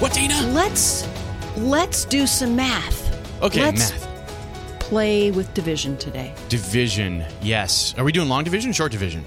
[0.00, 0.34] What, Dana?
[0.52, 1.06] let's
[1.58, 3.08] let's do some math.
[3.42, 4.78] Okay, Let's math.
[4.80, 6.34] play with division today.
[6.48, 7.24] Division.
[7.42, 7.94] Yes.
[7.98, 9.24] Are we doing long division, short division?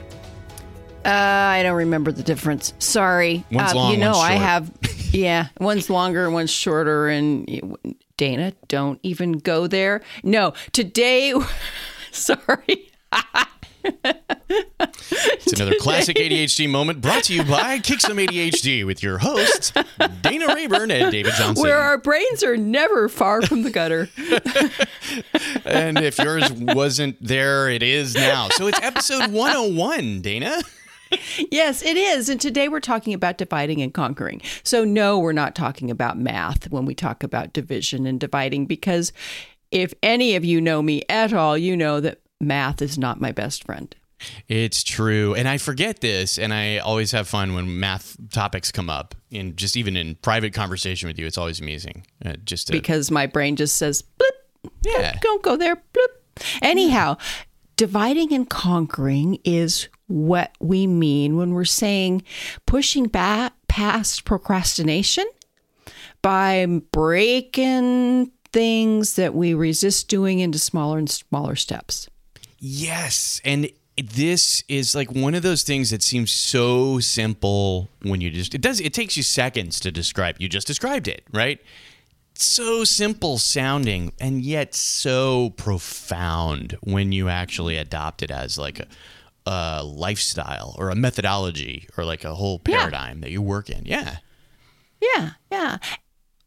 [1.05, 2.73] Uh, I don't remember the difference.
[2.80, 3.44] Sorry.
[3.52, 4.72] One's Uh, long, you know, one's I have
[5.12, 7.78] yeah, one's longer, and one's shorter and
[8.17, 10.02] Dana, don't even go there.
[10.23, 11.34] No, today
[12.12, 12.92] sorry.
[13.86, 19.73] It's another classic ADHD moment brought to you by Kick Some ADHD with your hosts,
[20.22, 21.62] Dana Rayburn and David Johnson.
[21.62, 24.09] Where our brains are never far from the gutter.
[25.66, 28.50] and if yours wasn't there, it is now.
[28.50, 30.61] So it's episode 101, Dana.
[31.52, 32.30] Yes, it is.
[32.30, 34.42] And today we're talking about dividing and conquering.
[34.64, 39.14] So, no, we're not talking about math when we talk about division and dividing, because
[39.70, 43.31] if any of you know me at all, you know that math is not my
[43.31, 43.95] best friend.
[44.47, 45.36] It's true.
[45.36, 49.16] And I forget this, and I always have fun when math topics come up.
[49.31, 52.05] In just even in private conversation with you, it's always amusing.
[52.23, 54.33] Uh, just to, because my brain just says, blip,
[54.83, 55.17] yeah.
[55.21, 56.23] don't go there, blip.
[56.61, 57.17] Anyhow,
[57.75, 62.23] dividing and conquering is what we mean when we're saying
[62.66, 65.25] pushing back past procrastination
[66.21, 72.08] by breaking things that we resist doing into smaller and smaller steps.
[72.66, 78.30] Yes, and this is like one of those things that seems so simple when you
[78.30, 80.38] just it does it takes you seconds to describe.
[80.39, 81.59] You just described it, right?
[82.36, 88.88] So simple sounding and yet so profound when you actually adopt it as like a,
[89.45, 92.77] a lifestyle or a methodology or like a whole Yeah.
[92.80, 93.86] paradigm that you work in.
[93.86, 94.20] Yeah.
[95.02, 95.77] Yeah, yeah.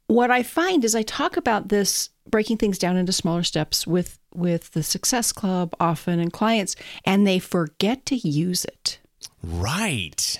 [0.07, 4.19] What I find is I talk about this breaking things down into smaller steps with
[4.35, 8.99] with the Success Club often and clients and they forget to use it.
[9.43, 10.39] Right.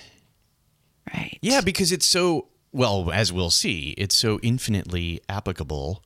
[1.15, 1.39] Right.
[1.41, 6.03] Yeah, because it's so well, as we'll see, it's so infinitely applicable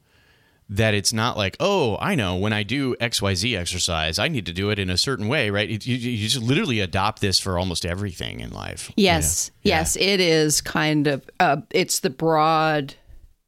[0.69, 4.53] that it's not like, oh, I know when I do XYZ exercise, I need to
[4.53, 5.69] do it in a certain way, right?
[5.69, 8.93] It, you, you just literally adopt this for almost everything in life.
[8.97, 9.79] Yes, Yeah.
[9.79, 12.95] yes, it is kind of uh, it's the broad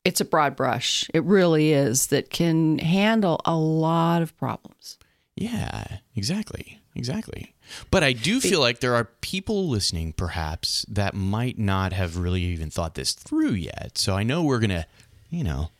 [0.04, 1.08] it's a broad brush.
[1.14, 4.98] It really is that can handle a lot of problems.
[5.36, 6.80] Yeah, exactly.
[6.94, 7.54] Exactly.
[7.90, 12.42] But I do feel like there are people listening, perhaps, that might not have really
[12.42, 13.96] even thought this through yet.
[13.96, 14.84] So I know we're going to,
[15.30, 15.70] you know,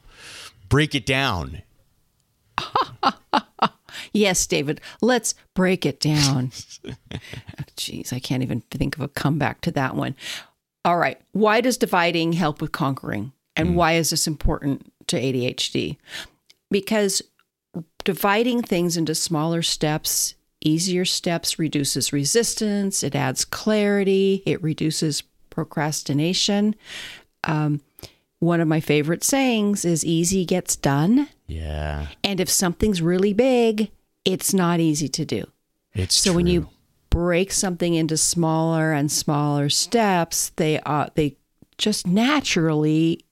[0.71, 1.63] break it down
[4.13, 6.49] Yes, David, let's break it down.
[7.77, 10.15] Jeez, I can't even think of a comeback to that one.
[10.85, 13.33] All right, why does dividing help with conquering?
[13.57, 15.97] And why is this important to ADHD?
[16.71, 17.23] Because
[18.05, 26.75] dividing things into smaller steps, easier steps reduces resistance, it adds clarity, it reduces procrastination.
[27.45, 27.83] Um,
[28.39, 31.29] one of my favorite sayings is easy gets done.
[31.47, 33.91] Yeah, And if something's really big,
[34.25, 35.45] it's not easy to do.
[35.93, 36.69] it's So when you
[37.11, 41.37] break something into smaller and smaller steps, they uh, they
[41.77, 43.25] just naturally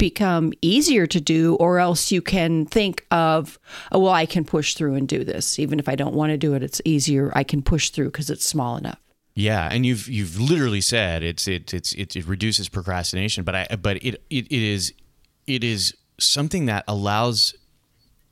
[0.00, 3.58] become easier to do or else you can think of
[3.92, 6.36] oh, well I can push through and do this even if I don't want to
[6.36, 8.98] do it it's easier I can push through because it's small enough.
[9.34, 13.76] Yeah, and you've you've literally said it's it it's it, it reduces procrastination, but I
[13.80, 14.92] but it, it it is
[15.46, 17.54] it is something that allows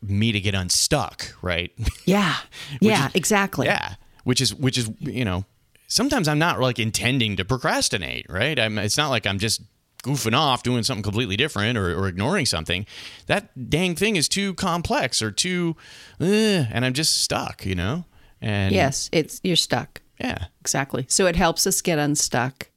[0.03, 1.73] me to get unstuck, right?
[2.05, 2.37] Yeah.
[2.81, 3.67] yeah, exactly.
[3.67, 5.45] yeah, which is which is you know
[5.87, 8.59] sometimes I'm not like intending to procrastinate, right?
[8.59, 9.63] I'm it's not like I'm just
[10.03, 12.87] goofing off doing something completely different or, or ignoring something.
[13.27, 15.77] That dang thing is too complex or too,
[16.21, 18.05] uh, and I'm just stuck, you know.
[18.41, 20.01] And Yes, it's you're stuck.
[20.21, 21.07] yeah, Exactly.
[21.09, 22.71] So it helps us get unstuck.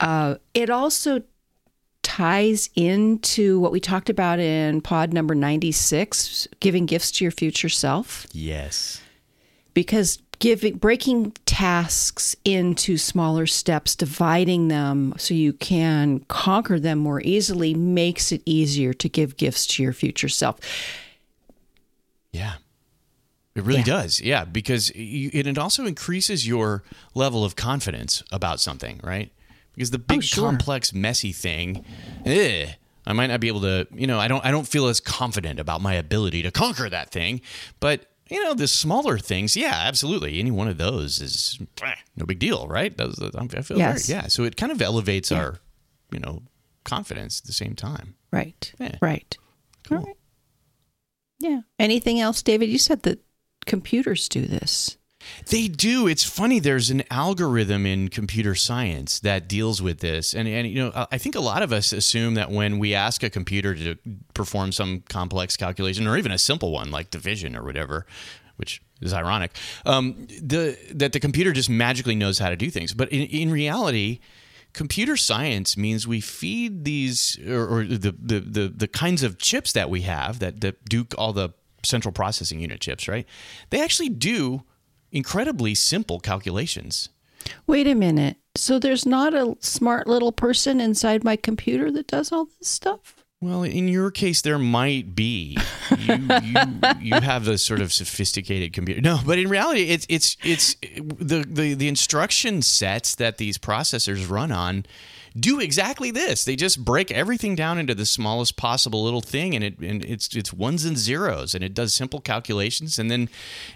[0.00, 1.22] Uh, it also
[2.02, 7.68] ties into what we talked about in pod number 96 giving gifts to your future
[7.68, 9.00] self yes.
[9.74, 17.20] Because giving breaking tasks into smaller steps dividing them so you can conquer them more
[17.22, 20.58] easily makes it easier to give gifts to your future self
[22.32, 22.54] Yeah.
[23.54, 23.84] It really Yeah.
[23.84, 24.20] does.
[24.20, 26.82] Yeah, because you, and it also increases your
[27.14, 29.30] level of confidence about something, right?
[29.74, 30.50] Because the big Oh, sure.
[30.50, 31.84] complex messy thing,
[32.26, 32.72] eh,
[33.06, 35.60] I might not be able to, you know, I don't I don't feel as confident
[35.60, 37.40] about my ability to conquer that thing,
[37.78, 40.38] but you know, the smaller things, yeah, absolutely.
[40.38, 41.58] Any one of those is
[42.16, 42.94] no big deal, right?
[42.98, 43.06] I
[43.62, 44.06] feel Yes.
[44.06, 44.28] very, yeah.
[44.28, 45.58] So it kind of elevates our,
[46.10, 46.42] you know,
[46.84, 48.14] confidence at the same time.
[48.30, 48.72] Right.
[48.78, 48.96] Yeah.
[49.00, 49.36] Right.
[49.90, 50.16] All right.
[51.40, 51.60] Yeah.
[51.78, 52.68] Anything else, David?
[52.68, 53.20] You said that
[53.66, 54.96] computers do this.
[55.48, 56.06] They do.
[56.06, 56.58] It's funny.
[56.58, 61.18] There's an algorithm in computer science that deals with this, and and you know, I
[61.18, 63.96] think a lot of us assume that when we ask a computer to
[64.34, 68.06] perform some complex calculation, or even a simple one like division or whatever,
[68.56, 69.52] which is ironic,
[69.84, 72.94] um, the that the computer just magically knows how to do things.
[72.94, 74.20] But in, in reality,
[74.72, 79.72] computer science means we feed these or, or the, the the the kinds of chips
[79.72, 81.50] that we have that that do all the
[81.82, 83.26] central processing unit chips, right?
[83.70, 84.62] They actually do
[85.14, 87.08] incredibly simple calculations.
[87.66, 88.36] Wait a minute.
[88.56, 93.24] So there's not a smart little person inside my computer that does all this stuff?
[93.40, 95.58] Well, in your case, there might be.
[95.98, 96.54] You, you,
[97.00, 99.02] you have a sort of sophisticated computer.
[99.02, 104.30] No, but in reality, it's it's it's the, the the instruction sets that these processors
[104.30, 104.86] run on
[105.38, 106.44] do exactly this.
[106.44, 110.34] They just break everything down into the smallest possible little thing, and it and it's
[110.34, 113.28] it's ones and zeros, and it does simple calculations, and then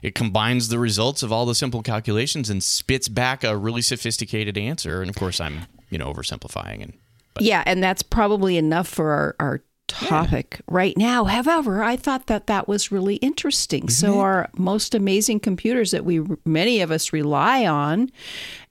[0.03, 4.57] it combines the results of all the simple calculations and spits back a really sophisticated
[4.57, 5.01] answer.
[5.01, 6.93] And of course, I'm you know oversimplifying and
[7.41, 11.25] Yeah, and that's probably enough for our, our topic right now.
[11.25, 13.89] However, I thought that that was really interesting.
[13.89, 18.11] So our most amazing computers that we many of us rely on,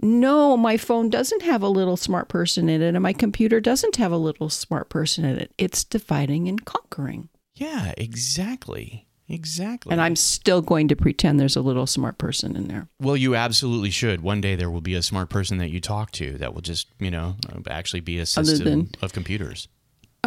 [0.02, 3.96] no, my phone doesn't have a little smart person in it and my computer doesn't
[3.98, 5.52] have a little smart person in it.
[5.58, 7.30] It's dividing and conquering.
[7.56, 9.92] yeah, exactly, exactly.
[9.92, 12.88] And I'm still going to pretend there's a little smart person in there.
[13.02, 14.22] Well, you absolutely should.
[14.22, 16.88] One day there will be a smart person that you talk to that will just,
[17.00, 17.36] you know,
[17.70, 19.68] actually be a system than- of computers.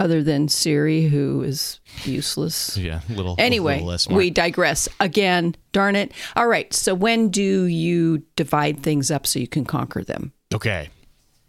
[0.01, 2.77] Other than Siri, who is useless.
[2.77, 3.35] Yeah, little.
[3.39, 5.55] Anyway, a little we digress again.
[5.73, 6.13] Darn it.
[6.35, 6.73] All right.
[6.73, 10.33] So, when do you divide things up so you can conquer them?
[10.55, 10.89] okay.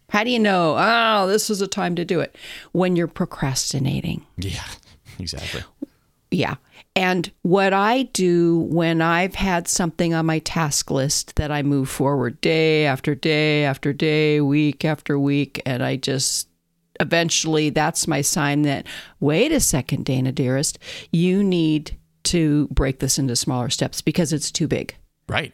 [0.09, 2.35] How do you know, oh, this is a time to do it?
[2.73, 4.25] When you're procrastinating.
[4.35, 4.67] Yeah,
[5.19, 5.63] exactly.
[6.31, 6.55] Yeah.
[6.97, 11.87] And what I do when I've had something on my task list that I move
[11.87, 16.49] forward day after day after day, week after week, and I just
[17.01, 18.85] eventually that's my sign that,
[19.19, 20.79] wait a second, Dana dearest,
[21.11, 24.95] you need to break this into smaller steps because it's too big.
[25.27, 25.53] Right.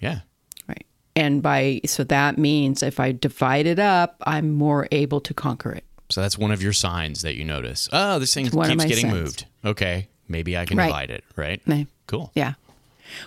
[0.00, 0.20] Yeah.
[0.68, 0.86] Right.
[1.14, 5.72] And by so that means if I divide it up, I'm more able to conquer
[5.72, 5.84] it.
[6.08, 7.88] So that's one of your signs that you notice.
[7.92, 8.54] Oh, this thing keeps
[8.84, 9.12] getting signs.
[9.12, 9.46] moved.
[9.64, 10.86] Okay, maybe I can Right.
[10.86, 11.24] divide it.
[11.34, 11.60] Right.
[11.66, 11.88] Right.
[12.06, 12.30] Cool.
[12.34, 12.54] Yeah.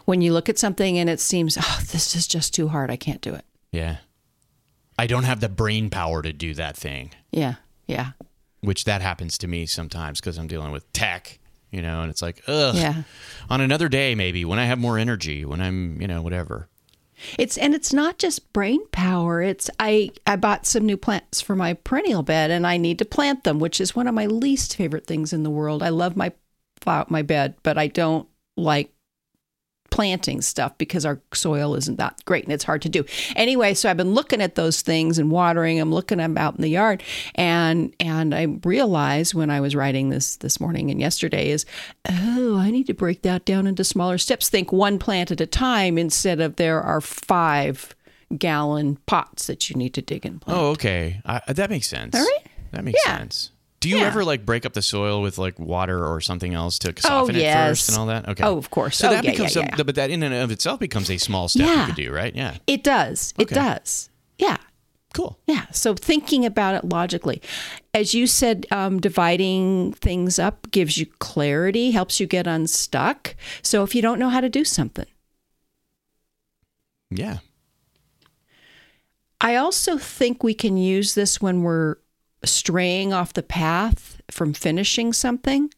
[0.05, 2.95] When you look at something and it seems, oh, this is just too hard, I
[2.95, 3.43] can't do it.
[3.71, 3.97] Yeah.
[4.99, 7.55] I don't have the brain power to do that thing, Yeah.
[7.87, 8.11] Yeah.
[8.61, 11.39] which that happens to me sometimes because I'm dealing with tech,
[11.71, 12.75] you know, and it's like, ugh.
[12.75, 13.03] Yeah.
[13.49, 16.67] On another day, maybe when I have more energy, when I'm, you know, whatever.
[17.37, 19.41] It's and it's not just brain power.
[19.41, 23.05] It's I I bought some new plants for my perennial bed and I need to
[23.05, 25.83] plant them, which is one of my least favorite things in the world.
[25.83, 26.31] I love my
[27.09, 28.93] my bed, but I don't like
[29.89, 33.03] planting stuff because our soil isn't that great and it's hard to do.
[33.35, 36.61] Anyway, so I've been looking at those things and watering them, looking them out in
[36.61, 37.03] the yard,
[37.35, 41.65] and and I realized when I was writing this this morning and yesterday is,
[42.09, 44.49] oh, I need to break that down into smaller steps.
[44.49, 47.95] Think one plant at a time instead of there are five
[48.37, 50.59] gallon pots that you need to dig and plant.
[50.59, 51.19] Oh, okay.
[51.25, 52.15] I, that makes sense.
[52.15, 52.45] All right.
[52.71, 53.17] That makes Yeah.
[53.17, 53.51] sense.
[53.79, 54.07] Do you Yeah.
[54.07, 57.41] ever like break up the soil with like water or something else to soften it
[57.41, 57.69] yes.
[57.69, 58.27] first and all that?
[58.27, 58.43] Okay.
[58.43, 58.97] Oh, of course.
[58.97, 61.17] So Oh, that yeah, becomes, yeah, a- but that in and of itself becomes a
[61.17, 62.35] small step you could do, right?
[62.35, 62.57] Yeah.
[62.67, 63.33] It does.
[63.37, 64.09] It does.
[64.37, 64.57] Yeah.
[65.13, 65.39] Cool.
[65.47, 65.65] Yeah.
[65.71, 67.41] So thinking about it logically,
[67.93, 73.33] as you said, um, dividing things up gives you clarity, helps you get unstuck.
[73.61, 75.07] So if you don't know how to do something,
[77.09, 77.37] Yeah.
[79.41, 81.95] I also think we can use this when we're
[82.43, 85.71] straying off the path from finishing something.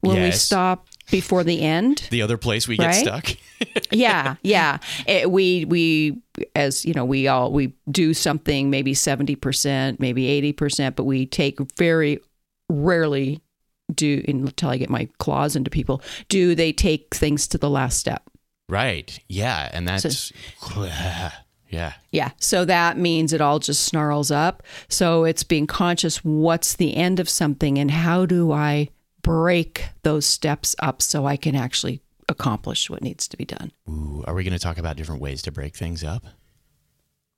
[0.00, 2.06] When we stop before the end.
[2.10, 3.30] The other place we get stuck.
[3.90, 6.20] yeah yeah It- we we
[6.54, 11.58] as you know we all we do something maybe 70% maybe 80% but we take
[11.76, 12.20] very
[12.68, 13.40] rarely
[13.92, 17.98] do until i get my claws into people do they take things to the last
[17.98, 18.22] step
[18.68, 19.18] right.
[19.28, 19.68] Yeah.
[19.72, 20.32] And that's,
[21.68, 21.92] yeah.
[22.12, 26.96] yeah so that means it all just snarls up so it's being conscious what's the
[26.96, 28.88] end of something and how do i
[29.22, 34.22] break those steps up so i can actually accomplish what needs to be done Ooh,
[34.26, 36.24] are we going to talk about different ways to break things up?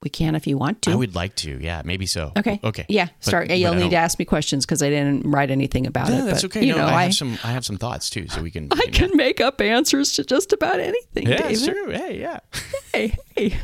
[0.02, 0.92] We can if you want to.
[0.92, 1.58] I would like to.
[1.62, 2.32] Yeah, maybe so.
[2.34, 2.58] Okay.
[2.64, 2.86] Okay.
[2.88, 3.06] Yeah.
[3.06, 3.48] But- Start.
[3.48, 6.24] but You'll need to ask me questions because I didn't write anything about Yeah, it.
[6.26, 6.64] that's but, okay.
[6.66, 7.38] You no, know, I I, have some.
[7.44, 8.68] I have some thoughts too, so we can.
[8.70, 11.26] I we can- can make up answers to just about anything.
[11.28, 11.96] Yeah, David.
[11.96, 12.38] Hey, yeah.
[12.94, 13.58] Hey, hey.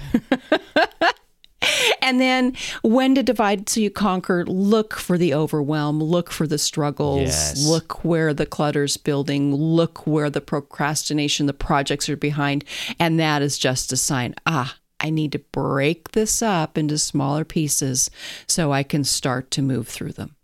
[2.02, 6.58] and then when to divide so you conquer, look for the overwhelm, look for the
[6.58, 7.66] struggles, Yes.
[7.66, 12.64] look where the clutter's building, look where the procrastination, the projects are behind.
[13.00, 17.44] And that is just a sign ah, I need to break this up into smaller
[17.44, 18.10] pieces
[18.46, 20.36] so I can start to move through them.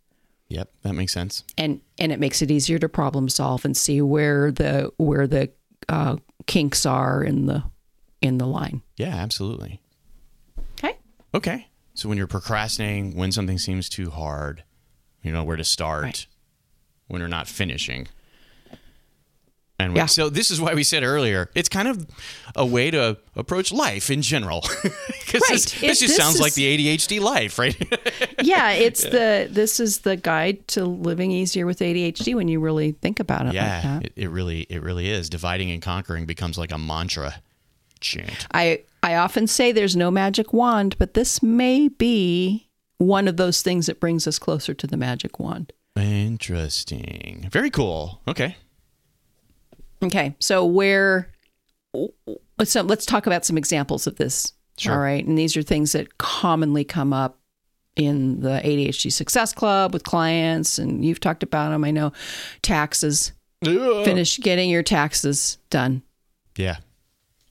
[0.48, 1.44] Yep, that makes sense.
[1.56, 5.50] And and it makes it easier to problem solve and see where the where the
[5.88, 6.16] uh,
[6.46, 7.62] kinks are in the
[8.20, 8.82] in the line.
[8.96, 9.80] Yeah, absolutely.
[10.78, 10.98] Okay.
[11.34, 11.68] Okay.
[11.94, 14.62] So when you're procrastinating, when something seems too hard,
[15.22, 16.02] you know where to start.
[16.04, 16.26] Right.
[17.08, 18.08] When you're not finishing.
[19.82, 20.06] And Yeah.
[20.06, 22.06] so this is why we said earlier, it's kind of
[22.56, 24.60] a way to approach life in general.
[25.26, 25.52] 'Cause Right.
[25.52, 27.76] This, this just this sounds like the ADHD life, right?
[28.42, 32.92] yeah, it's the this is the guide to living easier with ADHD when you really
[32.92, 34.04] think about it like yeah, that.
[34.06, 35.28] it, it really, it really is.
[35.30, 37.36] Dividing and conquering becomes like a mantra
[38.00, 38.46] chant.
[38.52, 43.62] I I often say there's no magic wand, but this may be one of those
[43.62, 45.72] things that brings us closer to the magic wand.
[45.96, 47.48] Interesting.
[47.50, 48.20] Very cool.
[48.28, 48.56] Okay.
[50.02, 51.28] Okay, so where
[52.64, 54.52] so let's talk about some examples of this.
[54.78, 54.94] Sure.
[54.94, 57.38] All right, and these are things that commonly come up
[57.94, 61.84] in the ADHD Success Club with clients, and you've talked about them.
[61.84, 62.12] I know
[62.62, 63.32] taxes.
[63.62, 66.02] Finish getting your taxes done.
[66.56, 66.78] Yeah.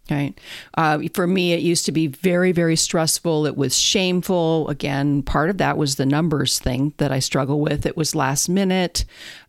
[0.10, 0.38] Right.
[0.74, 3.46] Uh, for me, it used to be very, very stressful.
[3.46, 4.68] It was shameful.
[4.68, 7.86] Again, part of that was the numbers thing that I struggle with.
[7.86, 9.06] It was last minute.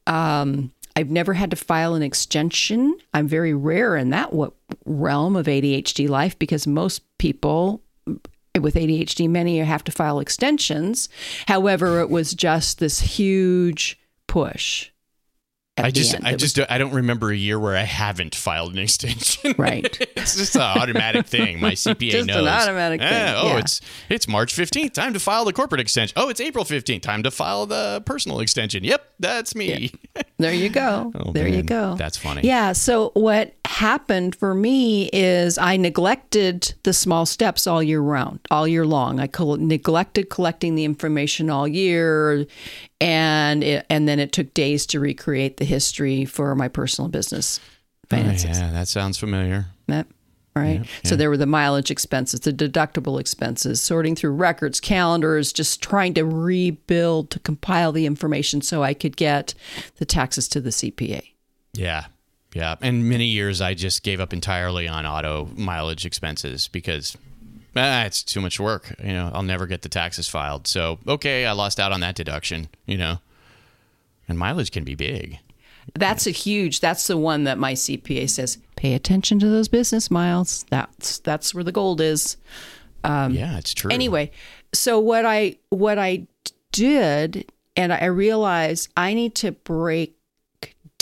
[0.06, 2.96] Um, I've never had to file an extension.
[3.14, 4.52] I'm very rare in that what
[4.84, 7.82] realm of ADHD life because most people
[8.60, 11.08] with ADHD, many have to file extensions.
[11.48, 14.90] However, it was just this huge push.
[15.78, 16.14] I just.
[16.14, 19.54] I It was- just, I don't remember a year where I haven't filed an extension.
[19.56, 19.84] Right.
[20.16, 21.60] it's just an automatic thing.
[21.60, 22.46] My CPA Just an knows.
[22.46, 23.58] automatic thing, Eh, Oh, yeah.
[23.58, 24.92] it's it's March fifteenth.
[24.92, 26.12] Time to file the corporate extension.
[26.16, 27.02] Oh, it's April fifteenth.
[27.02, 28.84] Time to file the personal extension.
[28.84, 29.92] Yep, that's me.
[30.38, 31.10] There you go.
[31.14, 31.94] Oh, there you go.
[31.96, 32.42] That's funny.
[32.44, 32.72] Yeah.
[32.72, 38.68] So what happened for me is I neglected the small steps all year round, all
[38.68, 39.18] year long.
[39.18, 42.46] I col- neglected collecting the information all year,
[43.00, 47.60] and it, and then it took days to recreate the history for my personal business
[48.04, 48.58] Oh, finances.
[48.60, 49.66] yeah, that sounds familiar.
[49.88, 50.06] Yep.
[50.54, 50.82] Right.
[51.04, 56.12] So there were the mileage expenses, the deductible expenses, sorting through records, calendars, just trying
[56.14, 59.54] to rebuild to compile the information so I could get
[59.96, 61.22] the taxes to the CPA.
[61.72, 62.04] Yeah.
[62.54, 62.76] Yeah.
[62.80, 67.16] And many years I just gave up entirely on auto mileage expenses because
[67.76, 68.94] ah, it's too much work.
[69.02, 70.66] You know, I'll never get the taxes filed.
[70.66, 73.18] So, okay, I lost out on that deduction, you know.
[74.28, 75.38] And mileage can be big.
[75.94, 76.80] That's a huge.
[76.80, 78.58] That's the one that my CPA says.
[78.76, 80.64] Pay attention to those business miles.
[80.70, 82.36] That's that's where the gold is.
[83.34, 83.88] yeah, it's true.
[83.90, 84.30] Um, Anyway,
[84.72, 86.28] so what I what I
[86.70, 90.16] did, and I realized I need to break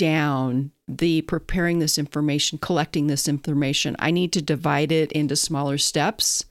[0.00, 3.94] down the preparing this information, collecting this information.
[3.98, 6.46] I need to divide it into smaller steps.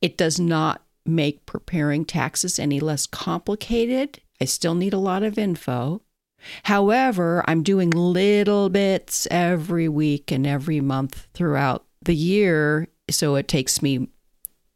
[0.00, 4.18] It does not make preparing taxes any less complicated.
[4.40, 6.00] I still need a lot of info.
[6.62, 12.88] However, I'm doing little bits every week and every month throughout the year.
[13.10, 14.08] So it takes me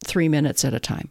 [0.04, 1.10] three minutes at a time,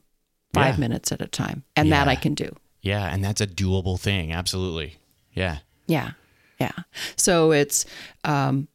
[0.53, 0.79] five Yeah.
[0.79, 1.63] minutes at a time.
[1.75, 2.55] And that I can do.
[2.81, 4.31] Yeah, and that's a doable thing.
[4.31, 4.97] Absolutely.
[5.33, 5.59] Yeah.
[5.87, 6.11] Yeah.
[6.59, 6.71] Yeah.
[7.15, 7.85] So it's
[8.23, 8.67] um,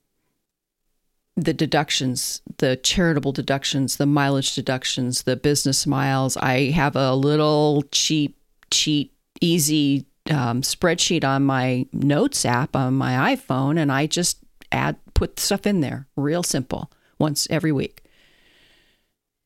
[1.36, 6.36] the deductions, the charitable deductions, the mileage deductions, the business miles.
[6.36, 8.38] I have a little cheap,
[8.70, 14.38] cheat, easy um, spreadsheet on my notes app on my iPhone, and I just
[14.70, 18.02] add, put stuff in there, real simple, once every week.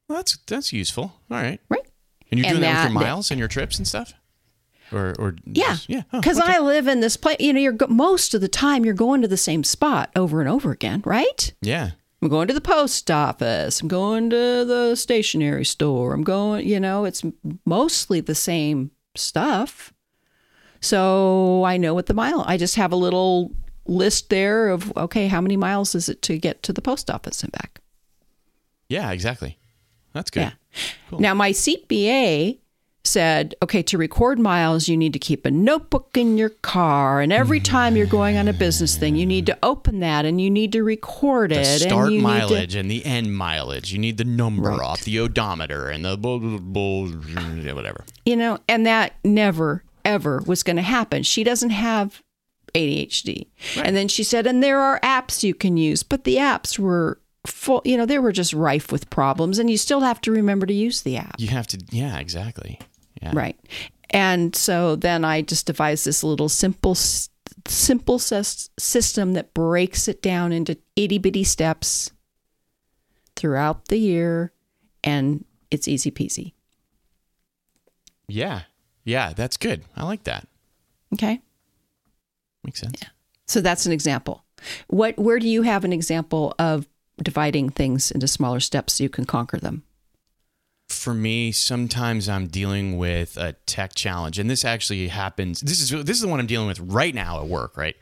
[0.08, 1.14] Well, that's that's useful.
[1.30, 1.60] All right.
[1.68, 1.80] Right.
[2.30, 4.12] And you're And doing that, with that- your miles and your trips and stuff?
[4.92, 6.02] Or or Yeah, just- yeah.
[6.12, 6.54] Because okay.
[6.54, 7.36] I live in this place.
[7.40, 10.48] You know, you're most of the time you're going to the same spot over and
[10.48, 11.52] over again, right?
[11.60, 11.90] Yeah.
[12.22, 13.80] I'm going to the post office.
[13.82, 16.14] I'm going to the stationery store.
[16.14, 17.22] I'm going, you know, it's
[17.66, 19.92] mostly the same stuff.
[20.80, 22.44] So I know what the mile.
[22.46, 23.52] I just have a little
[23.86, 27.42] list there of okay, how many miles is it to get to the post office
[27.42, 27.80] and back?
[28.88, 29.58] Yeah, exactly.
[30.12, 30.52] That's good.
[31.12, 31.18] Yeah.
[31.18, 32.58] Now my CPA
[33.06, 37.20] said, okay, to record miles, you need to keep a notebook in your car.
[37.20, 40.40] And every time you're going on a business thing, you need to open that and
[40.40, 41.80] you need to record The it.
[41.82, 43.92] start and mileage to, and the end mileage.
[43.92, 44.80] You need the number Right.
[44.80, 48.04] off the odometer and the bull, bull, whatever.
[48.24, 51.22] you know, and that never, ever was going to happen.
[51.22, 52.22] She doesn't have
[52.74, 53.46] ADHD.
[53.82, 57.20] And then she said, and there are apps you can use, but the apps were
[57.46, 59.58] full, you know, they were just rife with problems.
[59.58, 61.36] And you still have to remember to use the app.
[61.38, 62.78] You have to, yeah, exactly.
[63.22, 63.32] Yeah.
[63.34, 63.58] Right.
[64.10, 70.52] And so then I just devised this little simple, simple system that breaks it down
[70.52, 72.12] into itty bitty steps
[73.34, 74.52] throughout the year,
[75.02, 76.52] and it's easy peasy.
[78.28, 78.62] Yeah.
[79.04, 79.84] Yeah, that's good.
[79.96, 80.48] I like that.
[81.14, 81.40] Okay.
[82.64, 82.98] Makes sense.
[83.02, 83.08] Yeah.
[83.46, 84.44] So that's an example.
[84.88, 85.16] What?
[85.18, 86.88] Where do you have an example of
[87.22, 89.84] dividing things into smaller steps so you can conquer them?
[90.88, 95.60] For me, sometimes I'm dealing with a tech challenge, and this actually happens.
[95.60, 97.76] This is this is the one I'm dealing with right now at work.
[97.76, 97.96] Right,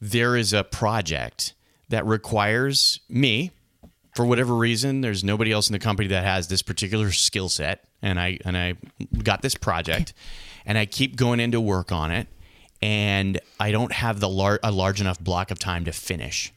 [0.00, 1.54] there is a project
[1.88, 3.52] that requires me,
[4.14, 5.00] for whatever reason.
[5.00, 8.56] There's nobody else in the company that has this particular skill set, and I and
[8.56, 8.74] I
[9.22, 10.12] got this project,
[10.66, 12.26] and I keep going into work on it,
[12.82, 16.52] and I don't have the lar- a large enough block of time to finish.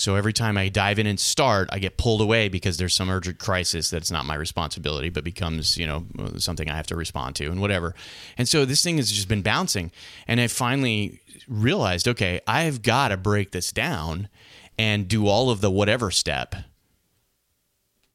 [0.00, 3.10] So every time I dive in and start, I get pulled away because there's some
[3.10, 6.06] urgent crisis that's not my responsibility, but becomes you know
[6.38, 7.94] something I have to respond to and whatever.
[8.38, 9.92] And so this thing has just been bouncing,
[10.26, 14.30] and I finally realized, okay, I've got to break this down
[14.78, 16.54] and do all of the whatever step.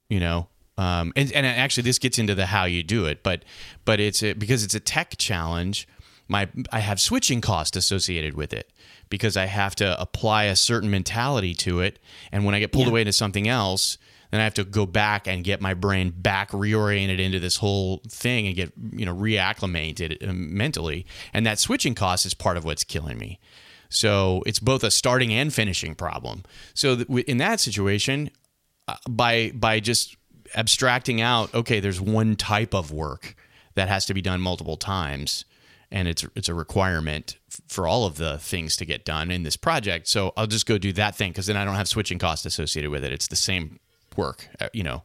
[0.09, 0.47] You know,
[0.79, 3.45] um, and and actually this gets into the how you do it, but
[3.85, 5.87] but it's a, because it's a tech challenge.
[6.27, 8.71] My I have switching cost associated with it
[9.09, 11.99] because I have to apply a certain mentality to it,
[12.31, 12.91] and when I get pulled Yeah.
[12.91, 13.97] away into something else,
[14.31, 18.01] then I have to go back and get my brain back reoriented into this whole
[18.09, 22.65] thing and get you know reacclimated uh, mentally, and that switching cost is part of
[22.65, 23.39] what's killing me.
[23.89, 26.43] So it's both a starting and finishing problem.
[26.73, 26.93] So
[27.27, 28.31] in that situation,
[28.87, 30.17] uh, by by just
[30.55, 33.35] abstracting out, okay, there's one type of work
[33.75, 35.45] that has to be done multiple times,
[35.95, 37.37] and it's it's a requirement
[37.69, 40.07] for all of the things to get done in this project.
[40.07, 42.91] So I'll just go do that thing because then I don't have switching costs associated
[42.91, 43.13] with it.
[43.13, 43.79] It's the same
[44.17, 45.03] work, uh, you know,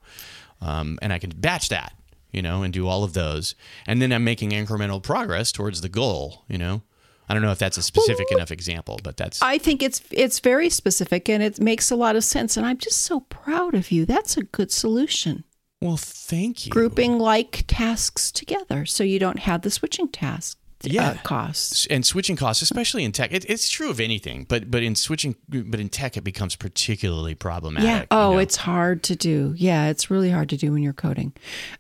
[0.61, 1.95] um, and I can batch that,
[2.33, 3.55] you know, and do all of those,
[3.87, 6.83] and then I'm making incremental progress towards the goal, you know.
[7.29, 10.41] I don't know if that's a specific enough example, but that's I think it's it's
[10.41, 12.57] very specific and it makes a lot of sense.
[12.57, 14.05] And I'm just so proud of you.
[14.05, 15.45] That's a good solution.
[15.81, 16.71] well, thank you.
[16.73, 21.11] Grouping like tasks together so you don't have the switching task Yeah.
[21.11, 21.87] uh, costs.
[21.87, 25.37] and switching costs, especially in tech, it, it's true of anything, but but in switching,
[25.49, 27.87] but in tech, it becomes particularly problematic.
[27.87, 28.01] Yeah.
[28.01, 28.39] you Oh, know?
[28.39, 29.55] it's hard to do.
[29.57, 31.33] Yeah, it's really hard to do when you're coding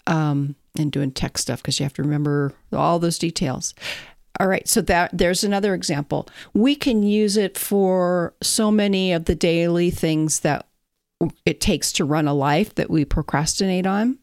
[0.07, 3.75] um, and doing tech stuff because you have to remember all those details.
[4.39, 6.29] All right, so that there's another example.
[6.55, 10.67] We can use it for so many of the daily things that
[11.45, 14.19] it takes to run a life that we procrastinate on.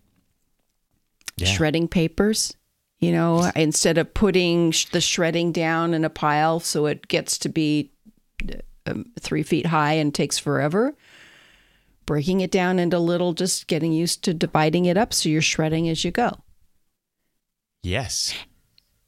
[1.36, 1.46] Yeah.
[1.48, 2.56] Shredding papers,
[2.99, 7.38] you know, instead of putting sh- the shredding down in a pile so it gets
[7.39, 7.91] to be
[8.86, 10.95] um, three feet high and takes forever
[12.05, 15.89] breaking it down into little, just getting used to dividing it up so you're shredding
[15.89, 16.31] as you go.
[17.83, 18.33] yes,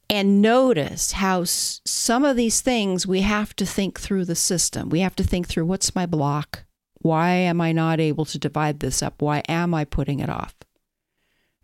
[0.10, 4.90] And notice how s- some of these things we have to think through the system.
[4.90, 6.66] We have to think through what's my block?
[7.02, 9.22] Why am I not able to divide this up?
[9.22, 10.54] Why am I putting it off?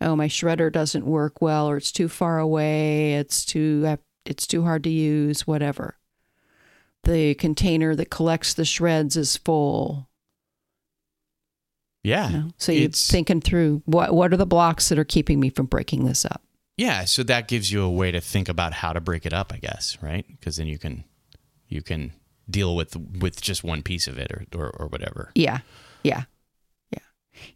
[0.01, 3.15] Oh, my shredder doesn't work well, or it's too far away.
[3.15, 5.47] It's too it's too hard to use.
[5.47, 5.97] Whatever.
[7.03, 10.09] The container that collects the shreds is full.
[12.03, 12.29] yeah.
[12.29, 12.49] You know?
[12.57, 16.05] So you're thinking through what what are the blocks that are keeping me from breaking
[16.05, 16.41] this up?
[16.77, 19.53] Yeah, so that gives you a way to think about how to break it up,
[19.53, 20.25] I guess, right?
[20.27, 21.05] Because then you can
[21.69, 22.11] you can
[22.49, 25.31] deal with with just one piece of it or or, or whatever.
[25.35, 25.59] Yeah,
[26.03, 26.23] yeah,
[26.91, 26.99] yeah.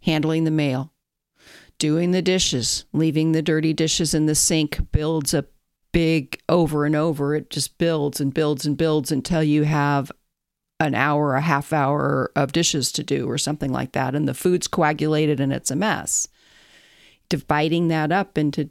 [0.03, 0.93] Handling the mail,
[1.79, 5.45] doing the dishes, leaving the dirty dishes in the sink builds a
[5.91, 7.33] big over and over.
[7.33, 10.11] It just builds and builds and builds until you have
[10.79, 14.33] an hour, a half hour of dishes to do or something like that, and the
[14.33, 16.27] food's coagulated and it's a mess.
[17.27, 18.69] Dividing that up into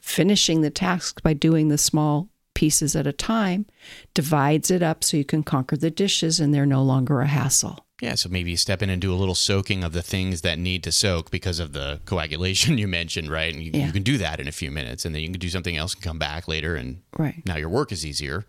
[0.00, 3.66] finishing the task by doing the small pieces at a time
[4.14, 7.86] divides it up so you can conquer the dishes and they're no longer a hassle.
[8.00, 10.56] Yeah, so maybe you step in and do a little soaking of the things that
[10.58, 13.52] need to soak because of the coagulation you mentioned, right?
[13.52, 13.86] And you, Yeah.
[13.86, 15.94] you can do that in a few minutes, and then you can do something else
[15.94, 17.42] and come back later, and Right.
[17.44, 18.44] now your work is easier.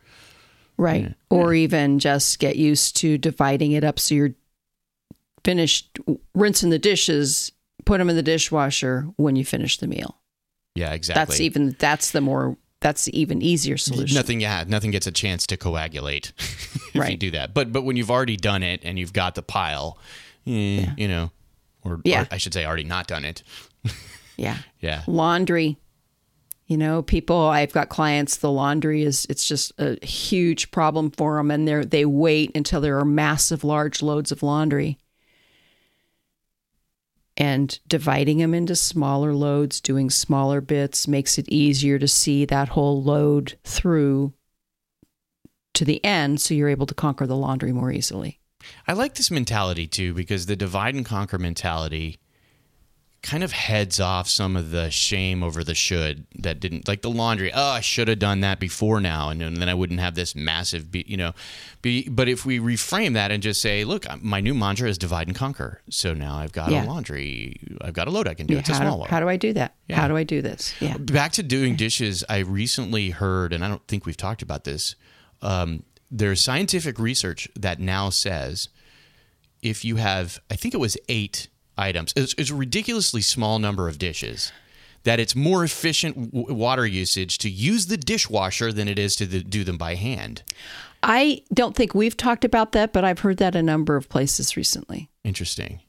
[0.77, 1.13] Right.
[1.29, 4.35] Or even just get used to dividing it up so you're
[5.43, 5.97] finished
[6.35, 7.51] rinsing the dishes,
[7.85, 10.17] put them in the dishwasher when you finish the meal.
[10.75, 11.19] Yeah, exactly.
[11.21, 14.15] That's even that's the more that's the even easier solution.
[14.15, 17.19] Nothing, yeah, nothing gets a chance to coagulate if you Right.
[17.19, 17.53] do that.
[17.53, 19.97] But but when you've already done it and you've got the pile,
[20.47, 21.31] eh, you know,
[21.83, 22.23] or, Yeah.
[22.23, 23.43] or I should say, already not done it.
[24.37, 24.57] Yeah.
[24.79, 25.75] Yeah, Laundry.
[26.67, 31.35] You know, people I've got clients the laundry is it's just a huge problem for
[31.35, 34.97] them and they they wait until there are massive large loads of laundry.
[37.39, 42.69] And dividing them into smaller loads, doing smaller bits makes it easier to see that
[42.69, 44.33] whole load through
[45.73, 48.41] to the end so you're able to conquer the laundry more easily.
[48.85, 52.19] I like this mentality too because the divide and conquer mentality
[53.21, 57.09] kind of heads off some of the shame over the should that didn't like the
[57.09, 57.51] laundry.
[57.53, 60.89] Oh, I should have done that before now, and, then I wouldn't have this massive,
[60.89, 61.33] be, you know.
[61.81, 65.27] Be, but if we reframe that and just say, look, my new mantra is divide
[65.27, 65.81] and conquer.
[65.89, 66.85] So now I've got Yeah.
[66.85, 68.57] a laundry, I've got a load I can do.
[68.57, 69.09] it's a small do, one.
[69.09, 69.75] how do I do that?
[69.87, 69.97] Yeah.
[69.97, 70.73] How do I do this?
[70.79, 70.97] Yeah.
[70.97, 74.95] Back to doing dishes, I recently heard, and I don't think we've talked about this.
[75.41, 78.69] Um, there's scientific research that now says
[79.61, 81.49] if you have, I think it was eight
[81.79, 84.51] items, it's, it's a ridiculously small number of dishes,
[85.03, 89.25] that it's more efficient w- water usage to use the dishwasher than it is to
[89.25, 90.43] the, do them by hand.
[91.01, 94.57] I don't think we've talked about that, but I've heard that a number of places
[94.57, 95.09] recently.
[95.23, 95.79] Interesting.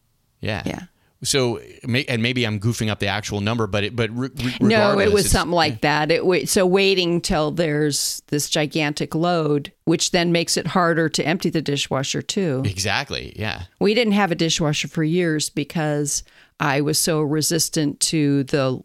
[0.40, 0.62] Yeah.
[0.64, 0.82] Yeah.
[1.22, 4.30] So, and maybe I'm goofing up the actual number, but it, but re-
[4.60, 6.10] No, it was something like that.
[6.10, 11.50] It so waiting till there's this gigantic load, which then makes it harder to empty
[11.50, 12.62] the dishwasher too.
[12.64, 13.34] Exactly.
[13.36, 13.64] Yeah.
[13.80, 16.22] We didn't have a dishwasher for years because
[16.58, 18.80] I was so resistant to the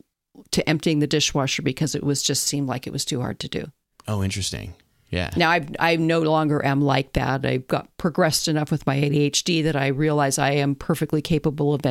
[0.52, 3.48] to emptying the dishwasher because it was just seemed like it was too hard to
[3.48, 3.66] do.
[4.10, 4.74] Oh, interesting.
[5.10, 5.30] Yeah.
[5.38, 7.46] Now I I no longer am like that.
[7.46, 11.82] I've got progressed enough with my ADHD that I realize I am perfectly capable of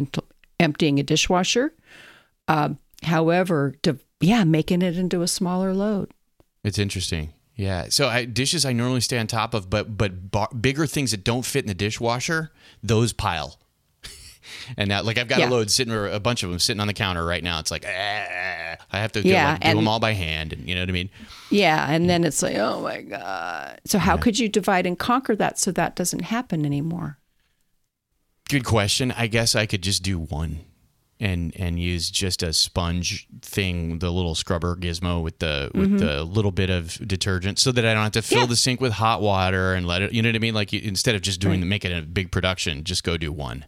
[0.64, 1.74] emptying a dishwasher.
[2.48, 6.12] Um, however, to yeah, making it into a smaller load.
[6.64, 7.32] It's interesting.
[7.56, 7.86] Yeah.
[7.90, 11.22] So I, dishes I normally stay on top of, but but bar, bigger things that
[11.22, 12.50] don't fit in the dishwasher,
[12.82, 13.60] those pile.
[14.76, 15.48] and now, like I've got Yeah.
[15.48, 17.60] a load sitting, or a bunch of them sitting on the counter right now.
[17.60, 20.68] It's like ah, I have to Yeah, like, do and- them all by hand, and
[20.68, 21.10] you know what I mean.
[21.50, 23.80] Yeah, and then it's like, oh my god.
[23.84, 27.18] So how could you divide and conquer that so that doesn't happen anymore?
[28.54, 29.12] Good question.
[29.12, 30.60] I guess I could just do one.
[31.20, 36.22] And, and use just a sponge thing, the little scrubber gizmo with the with the
[36.24, 38.42] little bit of detergent, so that I don't have to fill Mm-hmm.
[38.42, 38.46] Yeah.
[38.48, 40.12] the sink with hot water and let it.
[40.12, 40.54] You know what I mean?
[40.54, 43.32] Like you, instead of just doing the make it a big production, just go do
[43.32, 43.64] one.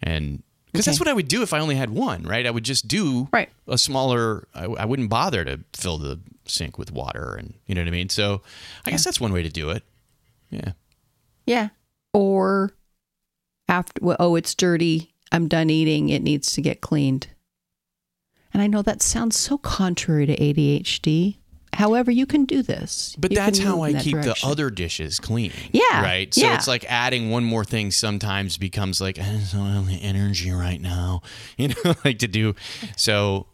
[0.00, 2.46] And because that's what I would do if I only had one, right?
[2.46, 3.50] I would just do Right.
[3.66, 4.46] a smaller.
[4.54, 7.92] I, I wouldn't bother to fill the sink with water, and you know what I
[7.92, 8.08] mean.
[8.08, 8.42] So
[8.86, 9.82] I guess that's one way to do it.
[10.50, 10.72] Yeah.
[11.44, 11.68] Yeah.
[12.14, 12.72] Or
[13.68, 15.12] after well, oh, it's dirty.
[15.32, 16.08] I'm done eating.
[16.08, 17.28] It needs to get cleaned.
[18.52, 21.36] And I know that sounds so contrary to ADHD.
[21.74, 23.14] However, you can do this.
[23.18, 24.34] But You that's how I that keep direction.
[24.48, 25.52] the other dishes clean.
[25.70, 26.32] Yeah, Right.
[26.32, 26.54] So yeah.
[26.54, 30.80] it's like adding one more thing sometimes becomes like, I don't have the energy right
[30.80, 31.20] now,
[31.58, 32.54] you know, like to do.
[32.96, 33.46] So,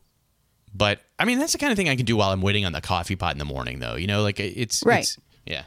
[0.72, 2.72] but I mean, that's the kind of thing I can do while I'm waiting on
[2.72, 3.96] the coffee pot in the morning, though.
[3.96, 5.00] You know, like it's, Right.
[5.00, 5.64] it's yeah.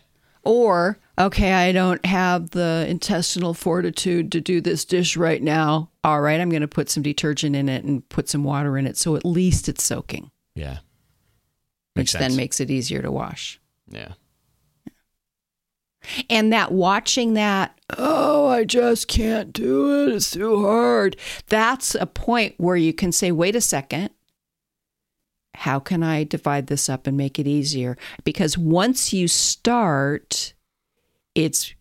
[0.48, 5.90] Or, okay, I don't have the intestinal fortitude to do this dish right now.
[6.06, 8.88] All right, I'm going to put some detergent in it and put some water in
[8.88, 10.78] it so at least it's soaking, Yeah.
[11.96, 13.60] which Makes then makes it easier to wash.
[13.90, 14.14] yeah.
[16.30, 20.14] And that watching that, oh, I just can't do it.
[20.16, 21.18] It's too hard.
[21.48, 24.12] That's a point where you can say, wait a second.
[25.58, 27.98] How can I divide this up and make it easier?
[28.24, 30.54] Because once you start,
[31.34, 31.74] it's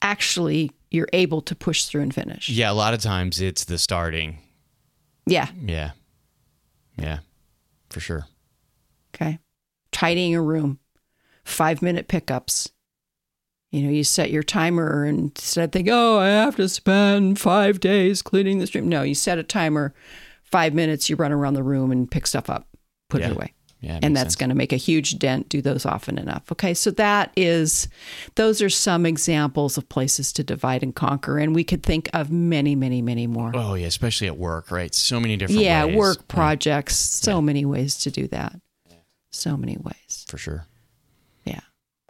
[0.00, 2.48] actually, you're able to push through and finish.
[2.48, 2.70] Yeah.
[2.70, 4.38] A lot of times it's the starting.
[5.26, 5.48] Yeah.
[5.60, 5.90] Yeah.
[6.96, 7.18] Yeah.
[7.90, 8.26] For sure.
[9.14, 9.38] Okay.
[9.92, 10.78] Tidying a room,
[11.44, 12.70] five minute pickups.
[13.70, 17.38] You know, you set your timer and instead of thinking, oh, I have to spend
[17.38, 18.88] five days cleaning this room.
[18.88, 19.94] No, you set a timer,
[20.42, 22.66] five minutes, you run around the room and pick stuff up,
[23.10, 23.28] put Yeah.
[23.28, 23.54] it away.
[23.82, 23.98] Yeah.
[24.02, 25.48] and that's going to make a huge dent.
[25.48, 26.52] Do those often enough.
[26.52, 26.74] Okay.
[26.74, 27.88] So that is,
[28.34, 31.38] those are some examples of places to divide and conquer.
[31.38, 33.52] And we could think of many, many, many more.
[33.54, 33.86] Oh, yeah.
[33.86, 34.94] Especially at work, right?
[34.94, 35.86] So many different yeah.
[35.86, 35.96] ways.
[35.96, 38.60] Work Yeah, projects, so many ways to do that.
[39.32, 40.26] So many ways.
[40.28, 40.66] for sure.
[41.46, 41.60] Yeah.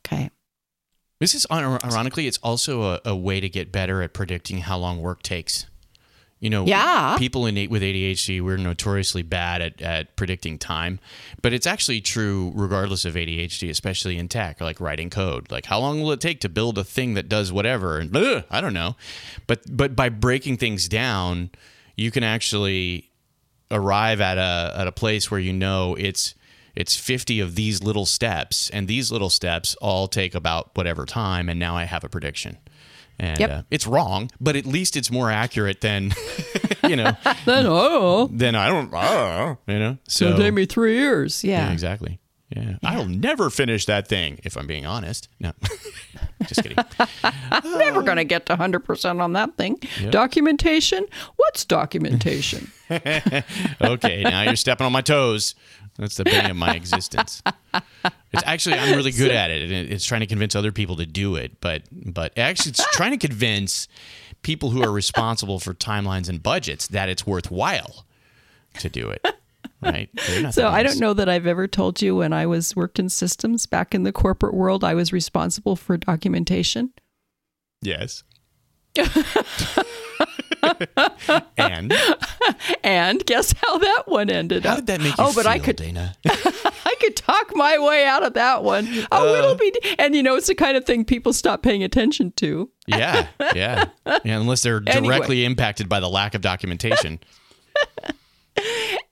[0.04, 0.30] Okay.
[1.20, 5.00] This is ironically, it's also a, a way to get better at predicting how long
[5.00, 5.66] work takes.
[6.40, 7.16] You know, Yeah.
[7.18, 10.98] people in with ADHD, we're notoriously bad at, at predicting time,
[11.42, 15.50] but it's actually true regardless of ADHD, especially in tech, like writing code.
[15.52, 17.98] Like, how long will it take to build a thing that does whatever?
[17.98, 18.96] And ugh, I don't know,
[19.46, 21.50] but but by breaking things down,
[21.94, 23.10] you can actually
[23.70, 26.34] arrive at a at a place where you know it's
[26.74, 31.48] it's 50 of these little steps and these little steps all take about whatever time
[31.50, 32.56] and now I have a prediction.
[33.22, 33.50] And Yep.
[33.50, 36.12] uh, it's wrong, but at least it's more accurate than
[36.88, 39.98] you know, Then oh, then I don't I don't know, you know.
[40.08, 41.44] So it'll take me three years.
[41.44, 41.72] yeah, Yeah.
[41.72, 42.18] exactly.
[42.56, 42.78] Yeah.
[42.82, 45.28] I'll never finish that thing if I'm being honest.
[45.38, 45.52] No.
[46.48, 46.76] Just kidding.
[47.78, 49.78] Never gonna get to hundred percent on that thing.
[50.10, 51.06] Documentation?
[51.36, 52.72] What's documentation?
[53.80, 55.54] okay, now you're stepping on my toes.
[56.00, 57.42] That's the bane of my existence.
[58.32, 61.04] It's actually I'm really good at it, and it's trying to convince other people to
[61.04, 61.60] do it.
[61.60, 63.86] But but actually, it's trying to convince
[64.40, 68.06] people who are responsible for timelines and budgets that it's worthwhile
[68.78, 69.26] to do it.
[69.82, 70.08] Right?
[70.52, 73.66] So I don't know that I've ever told you when I was worked in systems
[73.66, 76.92] back in the corporate world, I was responsible for documentation.
[77.82, 78.22] Yes.
[81.56, 81.92] and
[82.82, 84.76] And guess how that one ended how up?
[84.78, 86.14] did that make you oh, but feel, I could Dana?
[86.26, 88.88] I could talk my way out of that one.
[89.12, 89.38] Oh, uh.
[89.38, 92.70] it'll be and you know it's the kind of thing people stop paying attention to.
[92.86, 93.86] Yeah, yeah,
[94.24, 94.38] yeah.
[94.40, 95.14] Unless they're Anyway.
[95.16, 97.20] directly impacted by the lack of documentation.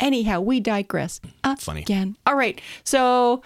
[0.00, 1.20] Anyhow, we digress.
[1.58, 1.82] Funny.
[1.82, 2.16] Again.
[2.26, 2.60] All right.
[2.84, 3.42] So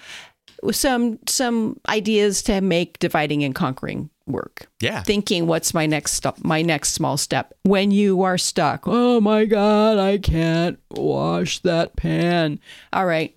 [0.71, 4.67] some some ideas to make dividing and conquering work.
[4.81, 5.03] Yeah.
[5.03, 8.85] Thinking what's my next step my next small step when you are stuck.
[8.87, 12.61] Oh my god, I can't wash that pan.
[12.93, 13.37] All right.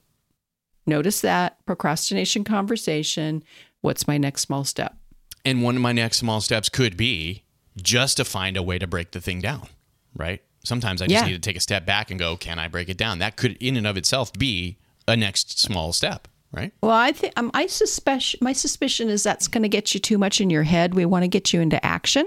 [0.88, 3.44] Notice that procrastination conversation.
[3.82, 4.96] What's my next small step?
[5.44, 7.44] And one of my next small steps could be
[7.82, 9.68] just to find a way to break the thing down,
[10.16, 10.42] right?
[10.64, 11.28] Sometimes I just Yeah.
[11.28, 13.20] need to take a step back and go, can I break it down?
[13.20, 16.72] That could, in and of itself, be a next small step, right?
[16.82, 20.18] Well, I think um, I suspect my suspicion is that's going to get you too
[20.18, 20.94] much in your head.
[20.94, 22.26] We want to get you into action.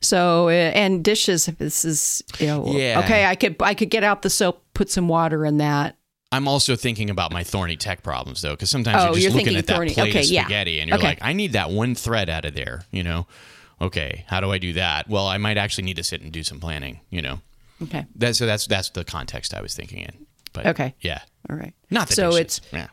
[0.00, 1.46] So, uh, and dishes.
[1.46, 3.00] This is you know Yeah.
[3.04, 3.26] okay.
[3.26, 5.96] I could I could get out the soap, put some water in that.
[6.30, 9.32] I'm also thinking about my thorny tech problems, though, because sometimes Oh, you're just you're
[9.32, 10.42] looking at that plate okay, of yeah.
[10.42, 11.06] spaghetti and you're Okay.
[11.08, 13.26] like, I need that one thread out of there, you know?
[13.80, 15.08] Okay, how do I do that?
[15.08, 17.40] Well, I might actually need to sit and do some planning, you know?
[17.82, 18.04] Okay.
[18.16, 20.26] That, so that's that's the context I was thinking in.
[20.52, 20.94] But Okay.
[21.00, 21.72] yeah, All right.
[21.90, 22.40] not so dishes.
[22.40, 22.88] it's yeah.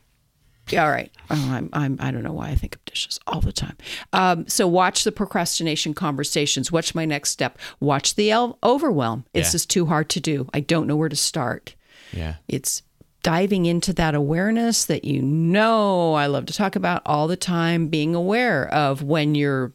[0.69, 1.11] Yeah, all right.
[1.29, 3.77] Oh, I'm, I'm, I don't know why I think of dishes all the time.
[4.13, 6.71] Um, so watch the procrastination conversations.
[6.71, 7.59] Watch my next step?
[7.79, 9.25] Watch the el- overwhelm.
[9.33, 9.55] This Yeah.
[9.57, 10.47] is too hard to do.
[10.53, 11.75] I don't know where to start.
[12.11, 12.35] yeah.
[12.47, 12.81] It's
[13.23, 17.87] diving into that awareness that you know I love to talk about all the time,
[17.87, 19.73] being aware of when you're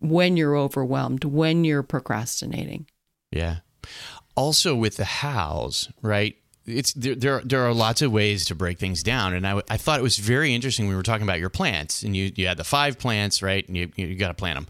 [0.00, 2.86] when you're overwhelmed, when you're procrastinating.
[3.32, 3.58] Yeah.
[4.36, 6.36] Also with the hows, right?
[6.66, 7.40] It's there, there.
[7.44, 10.18] There are lots of ways to break things down, and I, I thought it was
[10.18, 10.86] very interesting.
[10.86, 13.66] When we were talking about your plants, and you you had the five plants, right?
[13.68, 14.66] And you you got to plant them.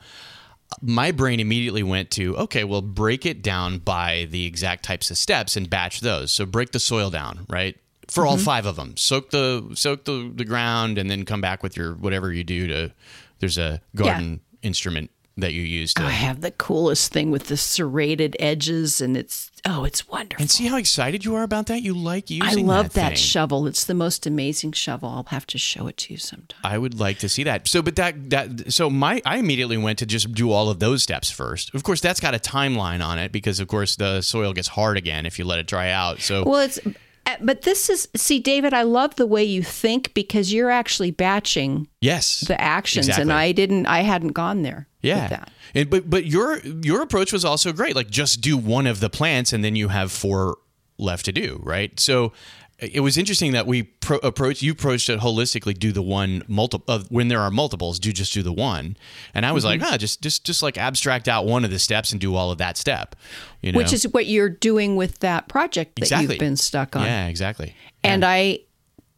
[0.83, 5.19] My brain immediately went to okay, well, break it down by the exact types of
[5.19, 6.33] steps and batch those.
[6.33, 7.77] So break the soil down, right?
[8.09, 8.45] For all mm-hmm.
[8.45, 11.95] five of them, soak the soak the the ground, and then come back with your
[11.95, 12.93] whatever you do to.
[13.39, 15.97] There's a garden instrument that you used.
[15.97, 20.43] to I have the coolest thing with the serrated edges, and it's oh, it's wonderful.
[20.43, 21.83] And see how excited you are about that?
[21.83, 22.69] You like using.
[22.69, 23.17] I love that, thing.
[23.17, 23.67] shovel.
[23.67, 25.09] It's the most amazing shovel.
[25.09, 26.61] I'll have to show it to you sometime.
[26.63, 27.67] I would like to see that.
[27.69, 31.03] So, but that that so my I immediately went to just do all of those
[31.03, 31.75] steps first.
[31.75, 34.97] Of course, that's got a timeline on it because of course the soil gets hard
[34.97, 36.21] again if you let it dry out.
[36.21, 36.79] So Well, it's
[37.27, 38.75] uh, but this is see, David.
[38.75, 43.53] I love the way you think because you're actually batching yes, the actions, and I
[43.53, 43.87] didn't.
[43.87, 44.89] I hadn't gone there.
[45.05, 45.45] Yeah.
[45.75, 47.95] And, but but your your approach was also great.
[47.97, 50.57] Like just do one of the plants and then you have four
[50.99, 51.61] left to do.
[51.63, 51.99] Right.
[52.01, 52.33] So.
[52.81, 55.79] It was interesting that we pro- approach you approached it holistically.
[55.79, 58.01] Do the one multiple uh, when there are multiples.
[58.01, 58.97] Do just do the one,
[59.33, 59.81] and I was Mm-hmm.
[59.81, 62.51] like, ah, just just just like abstract out one of the steps and do all
[62.51, 63.15] of that step.
[63.63, 63.79] You know?
[63.79, 66.35] Which is what you're doing with that project that Exactly.
[66.35, 67.05] you've been stuck on.
[67.05, 67.77] Yeah, exactly.
[68.03, 68.59] And I,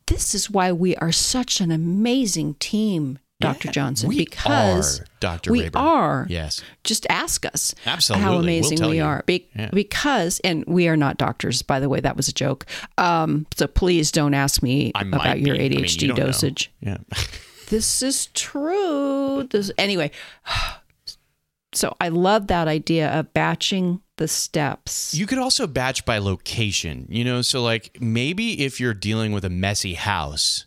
[0.06, 3.68] this is why we are such an amazing team, Dr.
[3.68, 5.52] Yeah, Johnson, we because are, Dr.
[5.52, 5.82] we Rayburn.
[5.82, 6.26] are.
[6.30, 6.62] Yes.
[6.84, 8.24] Just ask us Absolutely.
[8.24, 9.04] how We'll amazing we you.
[9.04, 9.22] are.
[9.26, 9.68] Be- Yeah.
[9.72, 12.64] Because, and we are not doctors, by the way, that was a joke.
[12.96, 15.64] Um, so please don't ask me about your be.
[15.66, 16.14] I mean, you ADHD know.
[16.14, 16.72] dosage.
[16.80, 16.98] Yeah.
[17.68, 19.48] This is true.
[19.50, 20.12] This, anyway,
[21.74, 25.14] so I love that idea of batching the steps.
[25.14, 29.44] You could also batch by location, you know, so like maybe if you're dealing with
[29.44, 30.66] a messy house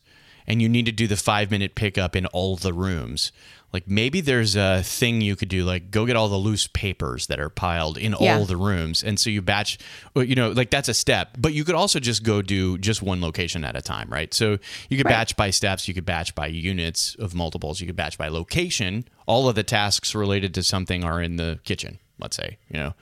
[0.49, 3.31] and you need to do the 5 minute pickup in all the rooms,
[3.71, 7.27] like maybe there's a thing you could do like go get all the loose papers
[7.27, 8.35] that are piled in Yeah.
[8.37, 9.77] all the rooms and so you batch
[10.15, 11.29] you know like that's a step.
[11.37, 14.33] But you could also just go do just one location at a time right?
[14.33, 14.57] So
[14.89, 15.11] you could Right.
[15.13, 19.05] batch by steps you could batch by units of multiples you could batch by location.
[19.27, 22.93] All of the tasks related to something are in the kitchen let's say you know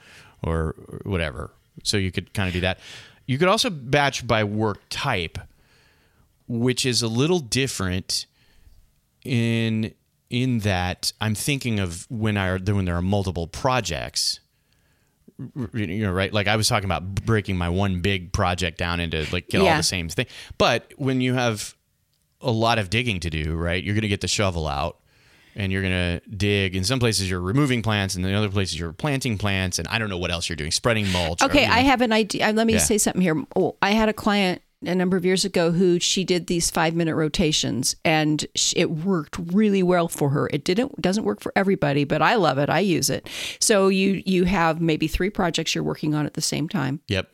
[0.42, 1.50] or whatever.
[1.82, 2.78] So you could kind of do that.
[3.26, 5.38] You could also batch by work type,
[6.48, 8.26] which is a little different
[9.24, 9.94] in
[10.30, 14.40] in that I'm thinking of when I when there are multiple projects.
[15.72, 16.32] You know, right?
[16.32, 19.76] Like I was talking about breaking my one big project down into like get all
[19.76, 20.26] the same thing.
[20.58, 21.76] But when you have
[22.40, 23.82] a lot of digging to do, right?
[23.82, 24.98] You're going to get the shovel out
[25.54, 26.74] and you're going to dig.
[26.74, 29.98] In some places, you're removing plants, and in other places, you're planting plants, and I
[29.98, 31.42] don't know what else you're doing, spreading mulch.
[31.42, 31.74] or, Okay, you know.
[31.74, 32.48] I have an idea.
[32.48, 32.78] Uh, let me Yeah.
[32.80, 33.42] say something here.
[33.56, 36.94] Oh, I had a client a number of years ago who she did these five
[36.94, 40.48] minute rotations, and it worked really well for her.
[40.52, 42.70] It didn't doesn't work for everybody, but I love it.
[42.70, 43.28] I use it.
[43.60, 47.28] So you you have maybe three projects you're working on at the same time Yep.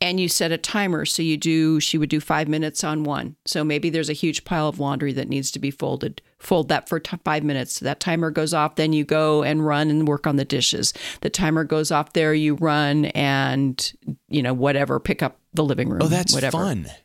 [0.00, 3.36] and you set a timer so you do she would do five minutes on one
[3.46, 6.88] so maybe there's a huge pile of laundry that needs to be folded fold that
[6.88, 10.26] for t- five minutes that timer goes off then you go and run and work
[10.26, 13.92] on the dishes the timer goes off there you run and
[14.28, 16.76] you know whatever pick up the living room Oh, that's whatever fun.
[16.84, 16.96] Kinda-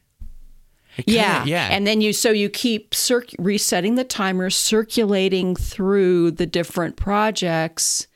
[1.08, 1.68] yeah, yeah.
[1.72, 8.08] And then you so you keep circ- resetting the timer, circulating through the different projects,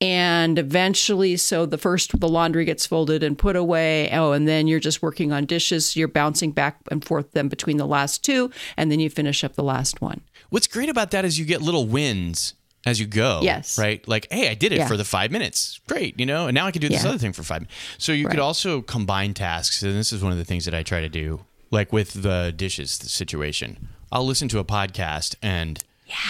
[0.00, 4.10] and eventually, so the first the laundry gets folded and put away.
[4.12, 5.94] Oh, and then you're just working on dishes.
[5.94, 9.54] You're bouncing back and forth then between the last two, and then you finish up
[9.54, 10.20] the last one.
[10.50, 12.54] What's great about that is you get little wins
[12.86, 13.40] as you go.
[13.42, 13.78] Yes.
[13.78, 14.06] Right?
[14.06, 14.88] Like, hey, I did it Yeah.
[14.88, 15.80] for the five minutes.
[15.88, 16.18] Great.
[16.18, 17.10] You know, and now I can do this Yeah.
[17.10, 17.74] other thing for five minutes.
[17.98, 19.82] So you could also combine tasks.
[19.82, 22.52] And this is one of the things that I try to do, like with the
[22.54, 23.88] dishes situation.
[24.12, 25.82] I'll listen to a podcast and,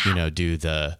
[0.06, 0.98] you know, do the,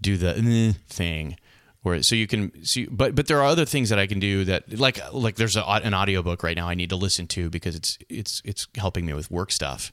[0.00, 1.36] do the eh, thing.
[1.84, 4.44] Or, so you can see, but but there are other things that I can do
[4.46, 7.76] that like like there's a, an audiobook right now I need to listen to because
[7.76, 9.92] it's it's it's helping me with work stuff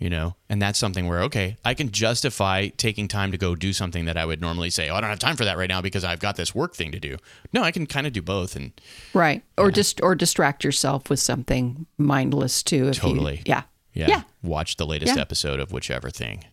[0.00, 3.72] you know and that's something where okay i can justify taking time to go do
[3.72, 5.80] something that i would normally say oh i don't have time for that right now
[5.82, 7.16] because i've got this work thing to do
[7.52, 8.72] no i can kind of do both and
[9.14, 9.42] Right.
[9.58, 12.88] Or just or distract yourself with something mindless too.
[12.88, 13.36] If Totally.
[13.36, 13.62] You, yeah.
[13.92, 14.22] yeah, Yeah.
[14.42, 15.20] watch the latest Yeah.
[15.20, 16.44] episode of whichever thing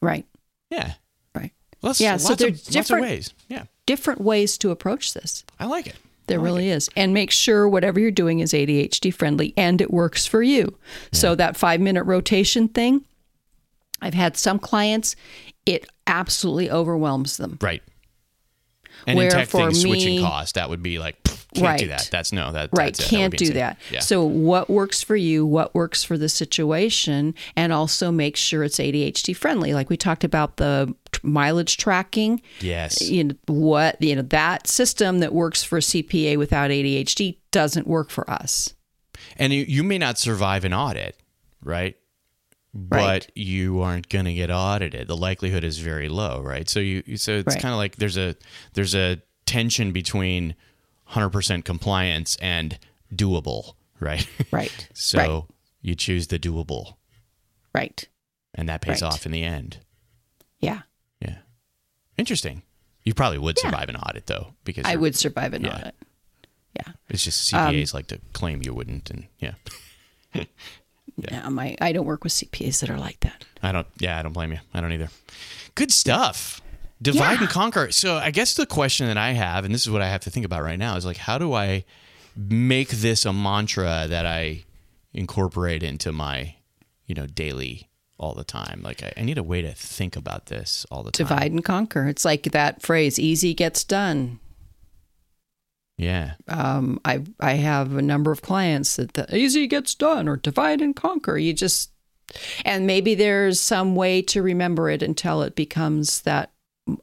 [0.00, 0.24] Right.
[0.70, 0.94] yeah
[1.34, 1.52] Right.
[1.82, 5.44] lots, Yeah, so there's different- ways yeah Different ways to approach this.
[5.58, 5.96] i like it
[6.28, 6.88] There really is.
[6.96, 10.76] And make sure whatever you're doing is ADHD friendly and it works for you.
[11.12, 13.04] So that five minute rotation thing,
[14.00, 15.16] I've had some clients,
[15.66, 17.58] it absolutely overwhelms them.
[17.60, 17.82] right
[19.06, 21.78] and Where in tech for things switching me- cost that would be like pff, can't
[21.78, 21.88] do Right.
[21.88, 22.98] that that's no that Right, that's.
[22.98, 23.78] That can't be do that.
[23.90, 28.64] yeah So, what works for you, what works for the situation, and also make sure
[28.64, 29.72] it's ADHD friendly.
[29.72, 32.40] Like we talked about the mileage tracking.
[32.60, 37.86] yes You know what you know that system that works for CPA without ADHD doesn't
[37.86, 38.74] work for us.
[39.36, 41.16] and you, you may not survive an audit,
[41.62, 41.96] right?
[42.74, 43.30] But Right.
[43.34, 45.08] you aren't going to get audited.
[45.08, 46.68] The likelihood is very low, right?
[46.68, 47.62] So you so it's Right.
[47.62, 48.36] kind of like there's a
[48.74, 50.54] there's a tension between
[51.12, 52.78] 100% compliance and
[53.12, 54.26] doable, right?
[54.52, 54.88] Right.
[54.94, 55.42] so Right.
[55.80, 56.96] you choose the doable,
[57.74, 58.06] Right.
[58.54, 59.78] and that pays off in the end.
[60.60, 60.82] Yeah.
[62.18, 62.62] Yeah, interesting.
[63.04, 63.70] You probably would Yeah.
[63.70, 65.74] survive an audit though, because I would survive an Yeah.
[65.76, 65.94] audit.
[66.76, 66.92] Yeah.
[67.08, 69.54] It's just Um, CPAs like to claim you wouldn't, and yeah,
[71.16, 71.48] Yeah.
[71.48, 73.44] my I don't work with CPAs that are like that.
[73.62, 73.86] I don't.
[73.98, 74.58] Yeah, I don't blame you.
[74.74, 75.10] I don't either.
[75.74, 76.60] Good stuff.
[77.00, 77.40] Divide Yeah.
[77.40, 77.90] and conquer.
[77.92, 80.30] So I guess the question that I have, and this is what I have to
[80.30, 81.84] think about right now, is like, how do I
[82.36, 84.64] make this a mantra that I
[85.12, 86.54] incorporate into my,
[87.06, 87.87] you know, daily
[88.18, 88.80] all the time?
[88.82, 91.26] Like, I, I need a way to think about this all the time.
[91.26, 92.06] Divide and conquer.
[92.06, 94.40] It's like that phrase, easy gets done.
[95.96, 96.34] Yeah.
[96.46, 100.80] Um, I I have a number of clients that the easy gets done or divide
[100.80, 101.36] and conquer.
[101.36, 101.90] You just
[102.64, 106.52] and maybe there's some way to remember it until it becomes that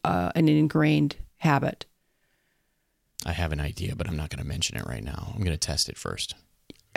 [0.03, 1.85] uh, an ingrained habit.
[3.25, 5.33] I have an idea, but I'm not going to mention it right now.
[5.33, 6.35] I'm going to test it first.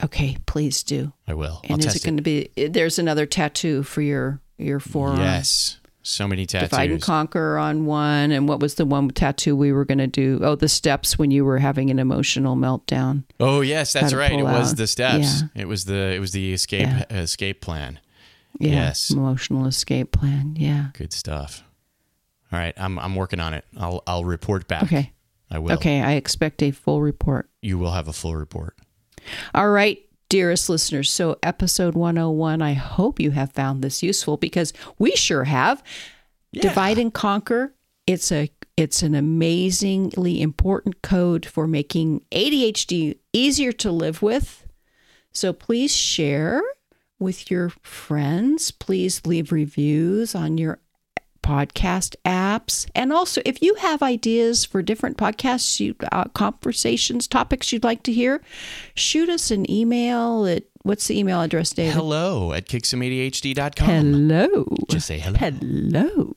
[0.02, 1.12] Okay, please do.
[1.26, 1.60] I will.
[1.64, 2.50] I'll And is test it going to be?
[2.56, 5.20] There's another tattoo for your your forearm.
[5.20, 5.78] Yes.
[6.02, 6.70] So many tattoos.
[6.70, 10.06] Divide and conquer on one, and what was the one tattoo we were going to
[10.06, 10.40] do?
[10.42, 13.24] Oh, the steps when you were having an emotional meltdown.
[13.38, 14.32] Oh yes, that's right.
[14.32, 14.76] It was out.
[14.78, 15.42] the steps.
[15.54, 15.62] Yeah.
[15.62, 17.04] It was the it was the escape Yeah.
[17.10, 17.98] escape plan.
[18.58, 19.10] Yeah, Yes.
[19.10, 20.54] emotional escape plan.
[20.58, 20.88] Yeah.
[20.94, 21.62] Good stuff.
[22.50, 23.64] All right, I'm I'm working on it.
[23.76, 24.84] I'll I'll report back.
[24.84, 25.12] Okay.
[25.50, 25.72] I will.
[25.72, 27.50] Okay, I expect a full report.
[27.60, 28.76] You will have a full report.
[29.54, 31.10] All right, dearest listeners.
[31.10, 35.82] So, episode 101, I hope you have found this useful because we sure have.
[36.52, 37.74] Divide and conquer.
[38.06, 44.66] It's a it's an amazingly important code for making ADHD easier to live with.
[45.32, 46.62] So please share
[47.18, 48.70] with your friends.
[48.70, 50.78] Please leave reviews on your
[51.48, 52.86] podcast apps.
[52.94, 58.02] And also, if you have ideas for different podcasts, you, uh, conversations, topics you'd like
[58.02, 58.42] to hear,
[58.94, 61.94] shoot us an email at what's the email address, David?
[61.94, 63.86] Hello at kicksomeadhd.com.
[63.88, 64.66] Hello.
[64.88, 65.36] Just say hello.
[65.38, 66.34] Hello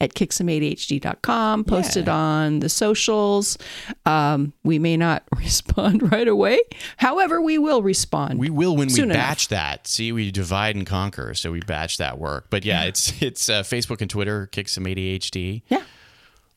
[0.00, 1.64] at kicksomeadhd.com.
[1.64, 2.14] Post it Yeah.
[2.14, 3.58] on the socials.
[4.06, 6.60] Um, we may not respond right away.
[6.96, 8.38] However, we will respond.
[8.38, 9.16] We will when we Soon enough.
[9.16, 9.86] batch that.
[9.86, 12.46] See, we divide and conquer, so we batch that work.
[12.50, 15.62] But yeah, it's it's uh, Facebook and Twitter, Kick Some ADHD.
[15.68, 15.82] yeah.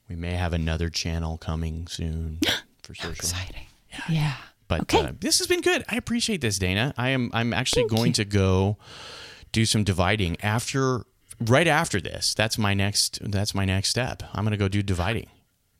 [0.07, 2.39] We may have another channel coming soon
[2.83, 3.11] for social.
[3.11, 3.65] Exciting.
[4.09, 4.36] Yeah.
[4.68, 4.99] But Okay.
[5.01, 5.84] uh, this has been good.
[5.89, 6.93] I appreciate this, Dana.
[6.97, 8.78] I am I'm actually going to go
[9.51, 11.05] do some dividing after
[11.39, 12.34] right after this.
[12.34, 14.24] That's my next that's my next step.
[14.34, 15.28] I'm going to go do dividing.